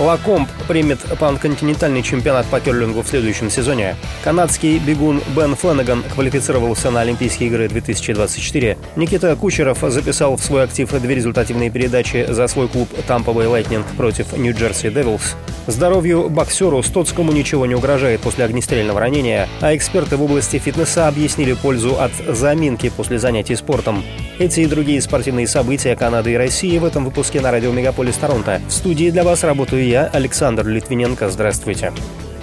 Лакомб 0.00 0.48
примет 0.66 0.98
панконтинентальный 1.18 2.02
чемпионат 2.02 2.46
по 2.46 2.58
керлингу 2.58 3.02
в 3.02 3.08
следующем 3.08 3.50
сезоне. 3.50 3.96
Канадский 4.24 4.78
бегун 4.78 5.20
Бен 5.36 5.54
Фленнеган 5.54 6.02
квалифицировался 6.14 6.90
на 6.90 7.02
Олимпийские 7.02 7.50
игры 7.50 7.68
2024. 7.68 8.78
Никита 8.96 9.36
Кучеров 9.36 9.84
записал 9.88 10.36
в 10.36 10.42
свой 10.42 10.64
актив 10.64 10.90
две 10.90 11.14
результативные 11.14 11.68
передачи 11.68 12.26
за 12.30 12.46
свой 12.48 12.68
клуб 12.68 12.88
Tampa 13.06 13.34
Bay 13.34 13.46
Lightning 13.46 13.84
против 13.98 14.34
Нью-Джерси 14.34 14.88
Девилс. 14.88 15.36
Здоровью 15.66 16.30
боксеру 16.30 16.82
Стоцкому 16.82 17.32
ничего 17.32 17.66
не 17.66 17.74
угрожает 17.74 18.20
после 18.20 18.46
огнестрельного 18.46 19.00
ранения, 19.00 19.48
а 19.60 19.76
эксперты 19.76 20.16
в 20.16 20.22
области 20.22 20.58
фитнеса 20.58 21.08
объяснили 21.08 21.52
пользу 21.52 22.00
от 22.00 22.12
заминки 22.26 22.88
после 22.88 23.18
занятий 23.18 23.54
спортом. 23.54 24.02
Эти 24.38 24.60
и 24.60 24.66
другие 24.66 25.02
спортивные 25.02 25.46
события 25.46 25.94
Канады 25.94 26.32
и 26.32 26.36
России 26.36 26.78
в 26.78 26.84
этом 26.86 27.04
выпуске 27.04 27.42
на 27.42 27.50
радио 27.50 27.72
Мегаполис 27.72 28.16
Торонто. 28.16 28.62
В 28.68 28.72
студии 28.72 29.10
для 29.10 29.22
вас 29.22 29.44
работаю 29.44 29.86
я, 29.90 30.06
Александр 30.06 30.66
Литвиненко. 30.68 31.28
Здравствуйте. 31.30 31.92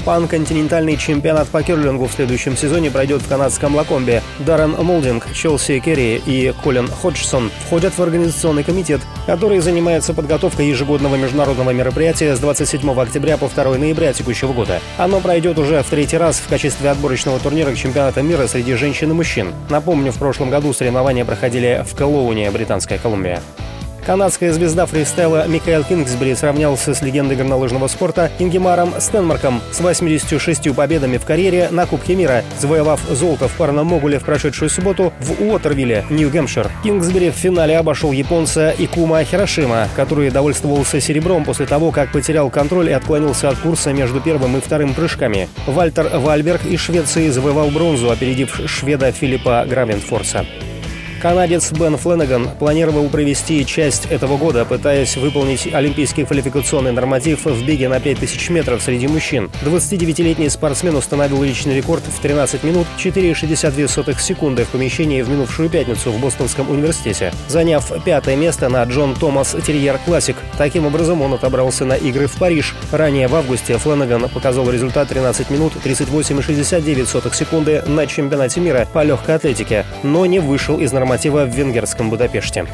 Пан-континентальный 0.06 0.96
чемпионат 0.96 1.48
по 1.48 1.64
керлингу 1.64 2.08
в 2.08 2.12
следующем 2.12 2.56
сезоне 2.56 2.92
пройдет 2.92 3.22
в 3.22 3.28
канадском 3.28 3.76
Лакомбе. 3.76 4.22
Даррен 4.40 4.72
Молдинг, 4.72 5.26
Челси 5.34 5.80
Керри 5.80 6.22
и 6.26 6.54
Колин 6.64 6.88
Ходжсон 6.88 7.50
входят 7.66 7.98
в 7.98 8.02
организационный 8.02 8.64
комитет, 8.64 9.02
который 9.26 9.60
занимается 9.60 10.14
подготовкой 10.14 10.68
ежегодного 10.68 11.16
международного 11.16 11.72
мероприятия 11.72 12.36
с 12.36 12.40
27 12.40 12.90
октября 13.00 13.38
по 13.38 13.48
2 13.50 13.78
ноября 13.78 14.14
текущего 14.14 14.54
года. 14.54 14.82
Оно 14.98 15.20
пройдет 15.20 15.58
уже 15.58 15.82
в 15.84 15.90
третий 15.90 16.18
раз 16.18 16.40
в 16.40 16.48
качестве 16.48 16.90
отборочного 16.90 17.40
турнира 17.40 17.72
к 17.72 17.78
чемпионату 17.78 18.22
мира 18.24 18.48
среди 18.48 18.76
женщин 18.76 19.12
и 19.12 19.14
мужчин. 19.14 19.54
Напомню, 19.70 20.12
в 20.12 20.18
прошлом 20.18 20.50
году 20.50 20.74
соревнования 20.74 21.26
проходили 21.26 21.86
в 21.86 21.96
Кэллоуне, 21.96 22.50
Британская 22.52 22.98
Колумбия. 22.98 23.42
Канадская 24.08 24.54
звезда 24.54 24.86
фристайла 24.86 25.46
Микаэл 25.50 25.84
Кингсбери 25.84 26.34
сравнялся 26.34 26.94
с 26.94 27.02
легендой 27.02 27.36
горнолыжного 27.36 27.88
спорта 27.88 28.32
Ингемаром 28.40 28.94
Стенмарком 29.02 29.62
с 29.74 29.82
86 29.82 30.74
победами 30.74 31.18
в 31.18 31.26
карьере 31.26 31.68
на 31.72 31.86
Кубке 31.86 32.16
мира, 32.16 32.42
завоевав 32.58 33.02
золото 33.10 33.50
в 33.50 33.58
парном 33.58 33.88
могуле 33.88 34.20
в 34.20 34.24
прошедшую 34.24 34.70
субботу 34.70 35.12
в 35.20 35.42
Уотервилле, 35.44 36.06
Нью-Гэмпшир. 36.10 36.72
Кингсбери 36.86 37.32
в 37.32 37.34
финале 37.34 37.78
обошел 37.78 38.14
японца 38.14 38.74
Икума 38.78 39.22
Хирошима, 39.26 39.90
который 39.98 40.30
довольствовался 40.30 41.02
серебром 41.02 41.44
после 41.44 41.66
того, 41.66 41.92
как 41.92 42.14
потерял 42.14 42.50
контроль 42.50 42.88
и 42.88 42.94
отклонился 42.94 43.50
от 43.50 43.58
курса 43.58 43.92
между 43.92 44.22
первым 44.22 44.56
и 44.56 44.62
вторым 44.62 44.94
прыжками. 44.94 45.50
Вальтер 45.66 46.18
Вальберг 46.18 46.66
из 46.66 46.80
Швеции 46.80 47.28
завоевал 47.28 47.72
бронзу, 47.72 48.10
опередив 48.10 48.58
шведа 48.68 49.12
Филиппа 49.12 49.66
Гравенфорса. 49.68 50.46
Канадец 51.22 51.72
Бен 51.72 51.98
Фленнеган 51.98 52.48
планировал 52.60 53.10
провести 53.10 53.66
часть 53.66 54.06
этого 54.06 54.38
года, 54.38 54.66
пытаясь 54.66 55.18
выполнить 55.18 55.68
олимпийский 55.74 56.26
квалификационный 56.26 56.92
норматив 56.92 57.46
в 57.46 57.66
беге 57.66 57.90
на 57.90 58.00
5000 58.00 58.50
метров 58.52 58.84
среди 58.84 59.08
мужчин. 59.08 59.50
29-летний 59.64 60.50
спортсмен 60.50 60.96
установил 60.96 61.42
личный 61.42 61.76
рекорд 61.76 62.04
в 62.04 62.20
13 62.22 62.64
минут 62.64 62.86
4,62 62.98 64.20
секунды 64.20 64.64
в 64.64 64.70
помещении 64.70 65.24
в 65.24 65.30
минувшую 65.30 65.70
пятницу 65.70 66.12
в 66.12 66.20
Бостонском 66.20 66.70
университете, 66.70 67.34
заняв 67.48 67.92
пятое 68.04 68.36
место 68.36 68.70
на 68.70 68.84
Джон 68.84 69.16
Томас 69.16 69.56
Терьер 69.66 70.00
Классик. 70.06 70.38
Таким 70.58 70.86
образом, 70.86 71.22
он 71.24 71.34
отобрался 71.34 71.86
на 71.86 71.94
игры 71.94 72.28
в 72.28 72.38
Париж. 72.38 72.76
Ранее 72.92 73.28
в 73.28 73.36
августе 73.36 73.78
Фленнеган 73.78 74.30
показал 74.30 74.70
результат 74.70 75.10
13 75.10 75.50
минут 75.50 75.74
38,69 75.84 77.34
секунды 77.34 77.82
на 77.88 78.06
чемпионате 78.06 78.60
мира 78.62 78.88
по 78.94 79.04
легкой 79.04 79.36
атлетике, 79.36 79.84
но 80.04 80.28
не 80.28 80.40
вышел 80.40 80.78
из 80.78 80.92
норматива 80.92 81.08
норматива 81.18 81.46
в 81.46 81.50
венгерском 81.50 82.10
Будапеште. 82.12 82.68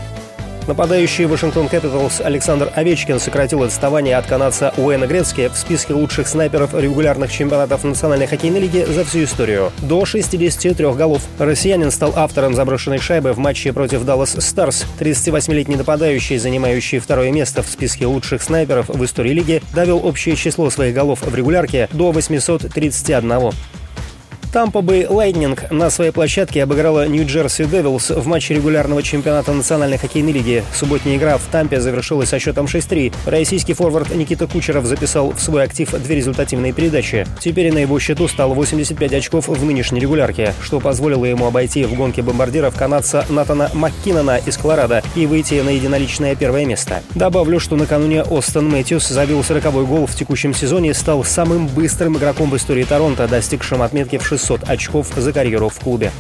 Нападающий 0.68 1.26
Вашингтон 1.26 1.68
Капиталс 1.70 2.22
Александр 2.22 2.72
Овечкин 2.74 3.20
сократил 3.20 3.64
отставание 3.64 4.18
от 4.18 4.26
канадца 4.26 4.74
Уэна 4.78 5.08
Грецки 5.08 5.50
в 5.50 5.58
списке 5.58 5.94
лучших 5.94 6.28
снайперов 6.28 6.74
регулярных 6.74 7.32
чемпионатов 7.32 7.84
Национальной 7.84 8.28
хоккейной 8.28 8.60
лиги 8.62 8.86
за 8.86 9.06
всю 9.06 9.24
историю. 9.24 9.72
До 9.80 10.06
63 10.06 10.74
голов. 10.94 11.22
Россиянин 11.40 11.92
стал 11.92 12.14
автором 12.16 12.54
заброшенной 12.54 13.00
шайбы 13.00 13.34
в 13.34 13.40
матче 13.40 13.72
против 13.72 14.04
Даллас 14.04 14.36
Старс. 14.40 14.86
38-летний 15.00 15.76
нападающий, 15.76 16.38
занимающий 16.38 17.00
второе 17.00 17.32
место 17.32 17.62
в 17.62 17.68
списке 17.68 18.06
лучших 18.06 18.42
снайперов 18.42 18.90
в 18.90 19.04
истории 19.04 19.32
лиги, 19.32 19.62
довел 19.74 20.06
общее 20.06 20.36
число 20.36 20.70
своих 20.70 20.94
голов 20.94 21.22
в 21.22 21.36
регулярке 21.36 21.90
до 21.92 22.12
831. 22.12 23.52
Тампа 24.54 24.82
Бэй 24.82 25.08
Лайтнинг 25.08 25.72
на 25.72 25.90
своей 25.90 26.12
площадке 26.12 26.62
обыграла 26.62 27.08
Нью-Джерси 27.08 27.66
Девилс 27.66 28.12
в 28.12 28.28
матче 28.28 28.54
регулярного 28.54 29.02
чемпионата 29.02 29.52
Национальной 29.52 29.98
хоккейной 29.98 30.32
лиги. 30.32 30.64
Субботняя 30.72 31.18
игра 31.18 31.40
в 31.40 31.44
Тампе 31.52 31.82
завершилась 31.82 32.30
со 32.30 32.38
счетом 32.38 32.68
6-3. 32.68 33.16
Российский 33.26 33.74
форвард 33.74 34.14
Никита 34.14 34.46
Кучеров 34.46 34.86
записал 34.86 35.32
в 35.32 35.42
свой 35.42 35.64
актив 35.64 35.90
две 35.90 36.18
результативные 36.18 36.72
передачи. 36.72 37.26
Теперь 37.40 37.74
на 37.74 37.80
его 37.80 37.98
счету 37.98 38.28
стало 38.28 38.54
85 38.54 39.14
очков 39.14 39.48
в 39.48 39.66
нынешней 39.66 40.00
регулярке, 40.00 40.54
что 40.62 40.80
позволило 40.80 41.26
ему 41.26 41.48
обойти 41.48 41.84
в 41.86 41.96
гонке 41.96 42.22
бомбардиров 42.22 42.76
канадца 42.76 43.26
Натана 43.30 43.72
Маккинона 43.74 44.40
из 44.46 44.56
Колорадо 44.58 45.02
и 45.16 45.26
выйти 45.26 45.56
на 45.62 45.70
единоличное 45.70 46.36
первое 46.36 46.68
место. 46.68 47.02
Добавлю, 47.16 47.60
что 47.60 47.76
накануне 47.76 48.22
Остон 48.22 48.70
Мэтьюс 48.70 49.08
забил 49.08 49.40
40-й 49.40 49.86
гол 49.88 50.06
в 50.06 50.14
текущем 50.14 50.54
сезоне 50.54 50.92
и 50.92 50.94
стал 50.94 51.24
самым 51.24 51.66
быстрым 51.66 52.18
игроком 52.18 52.52
в 52.52 52.56
истории 52.56 52.84
Торонто, 52.84 53.28
достигшим 53.28 53.82
отметки 53.82 54.20
в 54.20 54.28
6 54.28 54.43
600 54.44 54.70
очков 54.70 55.08
за 55.16 55.32
карьеру 55.32 55.70
в 55.70 55.80
клубе. 55.80 56.12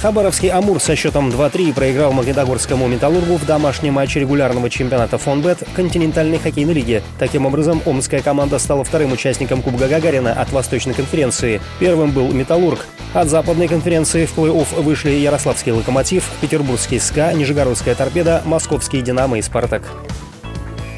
Хабаровский 0.00 0.48
«Амур» 0.48 0.80
со 0.80 0.96
счетом 0.96 1.30
2-3 1.30 1.74
проиграл 1.74 2.12
Магнитогорскому 2.12 2.88
«Металлургу» 2.88 3.36
в 3.36 3.46
домашнем 3.46 3.94
матче 3.94 4.18
регулярного 4.18 4.68
чемпионата 4.68 5.16
«Фонбет» 5.16 5.62
континентальной 5.74 6.38
хоккейной 6.38 6.74
лиги. 6.74 7.02
Таким 7.20 7.46
образом, 7.46 7.80
омская 7.86 8.20
команда 8.20 8.58
стала 8.58 8.82
вторым 8.82 9.12
участником 9.12 9.62
Кубка 9.62 9.86
Гагарина 9.86 10.32
от 10.32 10.50
Восточной 10.50 10.94
конференции. 10.94 11.60
Первым 11.78 12.10
был 12.10 12.32
«Металлург». 12.32 12.84
От 13.14 13.28
западной 13.28 13.68
конференции 13.68 14.26
в 14.26 14.36
плей-офф 14.36 14.82
вышли 14.82 15.10
Ярославский 15.10 15.70
«Локомотив», 15.70 16.24
Петербургский 16.40 16.98
«СКА», 16.98 17.32
Нижегородская 17.32 17.94
«Торпеда», 17.94 18.42
Московский 18.44 19.02
«Динамо» 19.02 19.38
и 19.38 19.42
«Спартак». 19.42 19.82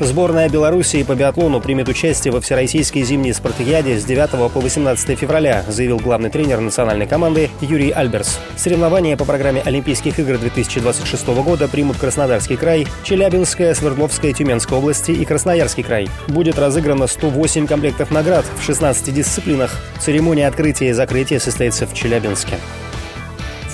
Сборная 0.01 0.49
Белоруссии 0.49 1.05
по 1.05 1.15
биатлону 1.15 1.61
примет 1.61 1.89
участие 1.89 2.33
во 2.33 2.41
Всероссийской 2.41 3.03
зимней 3.03 3.33
спартакиаде 3.33 3.97
с 3.97 4.05
9 4.05 4.53
по 4.53 4.61
18 4.61 5.17
февраля, 5.17 5.65
заявил 5.69 5.99
главный 5.99 6.31
тренер 6.31 6.59
национальной 6.59 7.07
команды 7.07 7.49
Юрий 7.61 7.91
Альберс. 7.91 8.41
Соревнования 8.57 9.17
по 9.17 9.25
программе 9.25 9.63
Олимпийских 9.65 10.19
игр 10.19 10.37
2026 10.37 11.27
года 11.45 11.69
примут 11.69 11.99
Краснодарский 11.99 12.57
край, 12.57 12.89
Челябинская, 13.05 13.73
Свердловская, 13.73 14.33
Тюменская 14.33 14.81
области 14.81 15.13
и 15.13 15.25
Красноярский 15.25 15.85
край. 15.85 16.09
Будет 16.27 16.59
разыграно 16.59 17.07
108 17.07 17.69
комплектов 17.69 18.11
наград 18.11 18.45
в 18.59 18.65
16 18.65 19.15
дисциплинах. 19.15 19.71
Церемония 20.01 20.49
открытия 20.49 20.89
и 20.89 20.93
закрытия 20.93 21.39
состоится 21.39 21.87
в 21.87 21.95
Челябинске. 21.95 22.59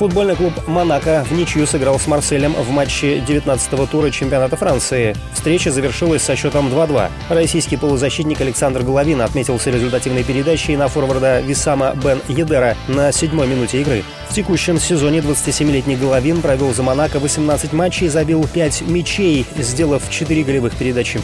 Футбольный 0.01 0.35
клуб 0.35 0.55
«Монако» 0.67 1.27
в 1.29 1.33
ничью 1.35 1.67
сыграл 1.67 2.01
с 2.01 2.07
«Марселем» 2.07 2.55
в 2.55 2.71
матче 2.71 3.19
19-го 3.19 3.85
тура 3.85 4.11
чемпионата 4.11 4.57
Франции. 4.57 5.15
Встреча 5.35 5.71
завершилась 5.71 6.23
со 6.23 6.37
счетом 6.37 6.69
2-2. 6.69 7.11
Российский 7.29 7.77
полузащитник 7.77 8.41
Александр 8.41 8.83
Головин 8.83 9.21
отметился 9.21 9.71
результативной 9.71 10.25
передачей 10.25 10.75
на 10.79 10.89
форварда 10.89 11.43
Висама 11.43 11.95
Бен 12.03 12.23
Едера 12.29 12.79
на 12.89 13.13
седьмой 13.13 13.47
минуте 13.47 13.83
игры. 13.83 14.03
В 14.31 14.35
текущем 14.35 14.81
сезоне 14.81 15.19
27-летний 15.19 15.97
Головин 15.97 16.41
провел 16.41 16.73
за 16.73 16.83
«Монако» 16.83 17.19
18 17.19 17.75
матчей 17.75 18.07
и 18.07 18.09
забил 18.09 18.49
5 18.51 18.81
мячей, 18.89 19.45
сделав 19.59 20.09
4 20.09 20.43
голевых 20.45 20.75
передачи. 20.77 21.21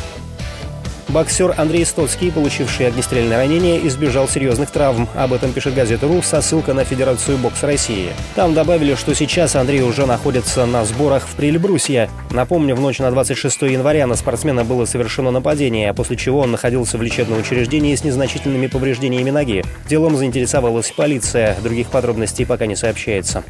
Боксер 1.09 1.55
Андрей 1.57 1.87
Стоцкий, 1.87 2.33
получивший 2.33 2.89
огнестрельное 2.89 3.37
ранение, 3.37 3.87
избежал 3.87 4.29
серьезных 4.29 4.71
травм. 4.71 5.09
Об 5.15 5.33
этом 5.33 5.53
пишет 5.53 5.75
газета 5.75 6.09
«Ру» 6.09 6.21
со 6.21 6.43
ссылкой 6.43 6.75
на 6.75 6.85
Федерацию 6.85 7.39
бокса 7.39 7.67
России. 7.67 8.11
Там 8.35 8.55
добавили, 8.55 8.97
что 8.97 9.15
сейчас 9.15 9.55
Андрей 9.55 9.83
уже 9.83 10.05
находится 10.05 10.67
на 10.67 10.85
сборах 10.85 11.23
в 11.23 11.35
Прильбрусье. 11.37 12.11
Напомню, 12.33 12.75
в 12.75 12.81
ночь 12.81 12.99
на 12.99 13.11
26 13.13 13.63
января 13.63 14.07
на 14.09 14.17
спортсмена 14.17 14.65
было 14.65 14.85
совершено 14.85 15.31
нападение, 15.31 15.95
после 15.95 16.17
чего 16.17 16.41
он 16.41 16.51
находился 16.51 16.99
в 16.99 17.03
лечебном 17.03 17.39
учреждении 17.39 17.95
с 17.95 18.03
незначительными 18.03 18.67
повреждениями 18.67 19.31
ноги. 19.31 19.65
Делом 19.89 20.17
заинтересовалась 20.17 20.91
полиция. 20.91 21.57
Других 21.63 21.89
подробностей 21.89 22.45
пока 22.45 22.67
не 22.67 22.75
сообщается. 22.75 23.45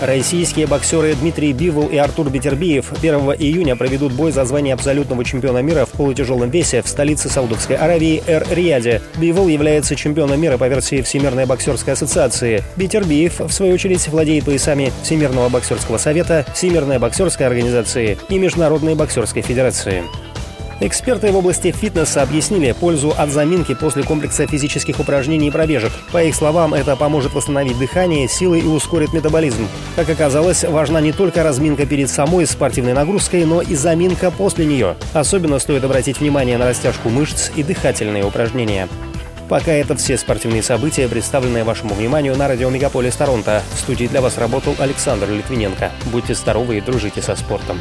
Российские 0.00 0.66
боксеры 0.66 1.14
Дмитрий 1.14 1.52
Бивол 1.52 1.88
и 1.88 1.98
Артур 1.98 2.30
Бетербиев 2.30 2.90
1 2.98 3.14
июня 3.38 3.76
проведут 3.76 4.12
бой 4.12 4.32
за 4.32 4.46
звание 4.46 4.72
абсолютного 4.72 5.24
чемпиона 5.26 5.58
мира 5.58 5.84
в 5.84 5.90
полутяжелом 5.90 6.48
весе 6.48 6.80
в 6.80 6.88
столице 6.88 7.28
Саудовской 7.28 7.76
Аравии 7.76 8.22
Эр-Рияде. 8.26 9.02
Бивол 9.18 9.48
является 9.48 9.96
чемпионом 9.96 10.40
мира 10.40 10.56
по 10.56 10.68
версии 10.68 11.02
Всемирной 11.02 11.44
боксерской 11.44 11.92
ассоциации. 11.92 12.64
Бетербиев, 12.76 13.40
в 13.40 13.50
свою 13.50 13.74
очередь, 13.74 14.08
владеет 14.08 14.46
поясами 14.46 14.90
Всемирного 15.02 15.50
боксерского 15.50 15.98
совета, 15.98 16.46
Всемирной 16.54 16.98
боксерской 16.98 17.46
организации 17.46 18.16
и 18.30 18.38
Международной 18.38 18.94
боксерской 18.94 19.42
федерации. 19.42 20.02
Эксперты 20.82 21.30
в 21.30 21.36
области 21.36 21.72
фитнеса 21.72 22.22
объяснили 22.22 22.72
пользу 22.72 23.12
от 23.14 23.28
заминки 23.28 23.74
после 23.74 24.02
комплекса 24.02 24.46
физических 24.46 24.98
упражнений 24.98 25.48
и 25.48 25.50
пробежек. 25.50 25.92
По 26.10 26.22
их 26.22 26.34
словам, 26.34 26.72
это 26.72 26.96
поможет 26.96 27.34
восстановить 27.34 27.78
дыхание, 27.78 28.26
силы 28.28 28.60
и 28.60 28.66
ускорит 28.66 29.12
метаболизм. 29.12 29.68
Как 29.94 30.08
оказалось, 30.08 30.64
важна 30.64 31.02
не 31.02 31.12
только 31.12 31.42
разминка 31.42 31.84
перед 31.84 32.08
самой 32.08 32.46
спортивной 32.46 32.94
нагрузкой, 32.94 33.44
но 33.44 33.60
и 33.60 33.74
заминка 33.74 34.30
после 34.30 34.64
нее. 34.64 34.96
Особенно 35.12 35.58
стоит 35.58 35.84
обратить 35.84 36.18
внимание 36.18 36.56
на 36.56 36.64
растяжку 36.64 37.10
мышц 37.10 37.50
и 37.54 37.62
дыхательные 37.62 38.24
упражнения. 38.24 38.88
Пока 39.50 39.72
это 39.72 39.96
все 39.96 40.16
спортивные 40.16 40.62
события, 40.62 41.08
представленные 41.08 41.64
вашему 41.64 41.92
вниманию 41.92 42.34
на 42.36 42.48
радио 42.48 42.70
Мегаполис 42.70 43.16
Торонто. 43.16 43.62
В 43.74 43.80
студии 43.80 44.06
для 44.06 44.22
вас 44.22 44.38
работал 44.38 44.74
Александр 44.78 45.28
Литвиненко. 45.28 45.90
Будьте 46.06 46.34
здоровы 46.34 46.78
и 46.78 46.80
дружите 46.80 47.20
со 47.20 47.36
спортом. 47.36 47.78